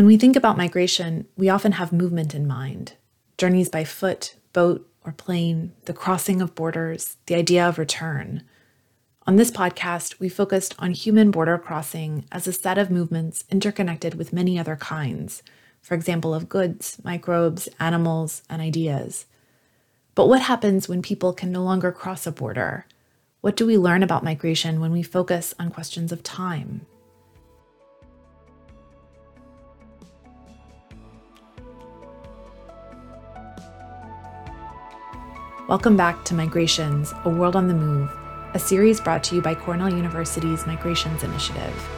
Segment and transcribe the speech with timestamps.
[0.00, 2.94] When we think about migration, we often have movement in mind
[3.36, 8.42] journeys by foot, boat, or plane, the crossing of borders, the idea of return.
[9.26, 14.14] On this podcast, we focused on human border crossing as a set of movements interconnected
[14.14, 15.42] with many other kinds,
[15.82, 19.26] for example, of goods, microbes, animals, and ideas.
[20.14, 22.86] But what happens when people can no longer cross a border?
[23.42, 26.86] What do we learn about migration when we focus on questions of time?
[35.70, 38.10] Welcome back to Migrations, A World on the Move,
[38.54, 41.88] a series brought to you by Cornell University's Migrations Initiative.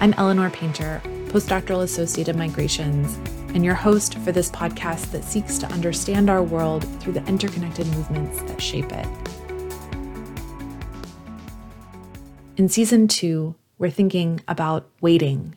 [0.00, 3.16] I'm Eleanor Paynter, postdoctoral associate of Migrations,
[3.54, 7.86] and your host for this podcast that seeks to understand our world through the interconnected
[7.86, 9.08] movements that shape it.
[12.58, 15.56] In season two, we're thinking about waiting,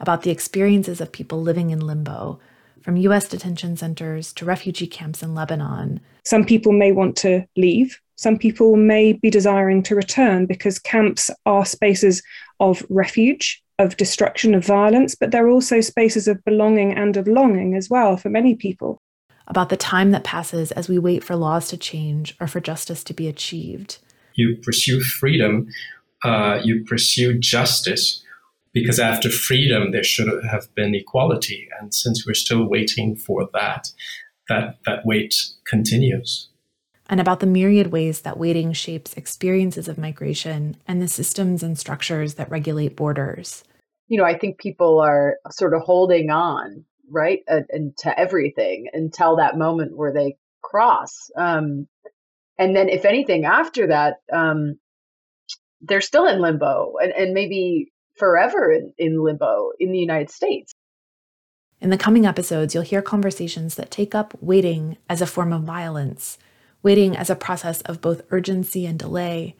[0.00, 2.40] about the experiences of people living in limbo,
[2.86, 5.98] from US detention centers to refugee camps in Lebanon.
[6.24, 8.00] Some people may want to leave.
[8.14, 12.22] Some people may be desiring to return because camps are spaces
[12.60, 17.74] of refuge, of destruction, of violence, but they're also spaces of belonging and of longing
[17.74, 19.02] as well for many people.
[19.48, 23.02] About the time that passes as we wait for laws to change or for justice
[23.02, 23.98] to be achieved.
[24.34, 25.66] You pursue freedom,
[26.22, 28.22] uh, you pursue justice,
[28.76, 31.66] because after freedom there should have been equality.
[31.80, 33.88] And since we're still waiting for that
[34.50, 35.34] that that wait
[35.66, 36.50] continues.
[37.08, 41.78] And about the myriad ways that waiting shapes experiences of migration and the systems and
[41.78, 43.64] structures that regulate borders.
[44.08, 48.88] You know i think people are sort of holding on right and, and to everything
[48.92, 51.30] until that moment where they cross.
[51.34, 51.88] Um,
[52.58, 54.78] and then if anything after that um,
[55.80, 56.94] they're still in limbo.
[57.02, 60.72] And, and maybe forever in, in limbo in the United States.
[61.80, 65.62] In the coming episodes, you'll hear conversations that take up waiting as a form of
[65.62, 66.38] violence,
[66.82, 69.54] waiting as a process of both urgency and delay,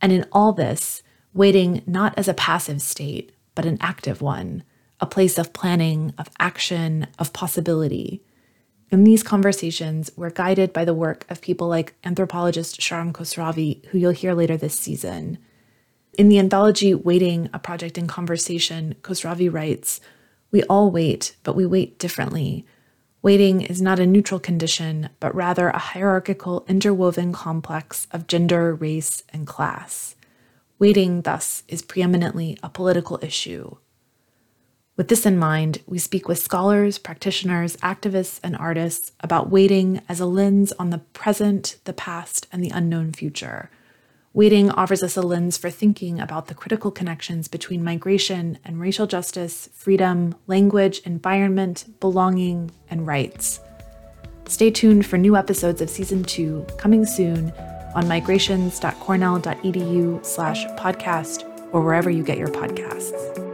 [0.00, 1.02] and in all this,
[1.32, 4.62] waiting not as a passive state, but an active one,
[5.00, 8.22] a place of planning, of action, of possibility.
[8.90, 13.98] In these conversations, we're guided by the work of people like anthropologist Shahram Khosravi, who
[13.98, 15.38] you'll hear later this season.
[16.16, 20.00] In the anthology Waiting, a Project in Conversation, Khosravi writes
[20.52, 22.64] We all wait, but we wait differently.
[23.20, 29.24] Waiting is not a neutral condition, but rather a hierarchical, interwoven complex of gender, race,
[29.32, 30.14] and class.
[30.78, 33.76] Waiting, thus, is preeminently a political issue.
[34.96, 40.20] With this in mind, we speak with scholars, practitioners, activists, and artists about waiting as
[40.20, 43.68] a lens on the present, the past, and the unknown future
[44.34, 49.06] Waiting offers us a lens for thinking about the critical connections between migration and racial
[49.06, 53.60] justice, freedom, language, environment, belonging, and rights.
[54.48, 57.52] Stay tuned for new episodes of season two coming soon
[57.94, 63.53] on migrations.cornell.edu slash podcast or wherever you get your podcasts.